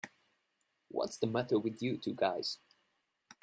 [0.89, 2.57] What's the matter with you two guys?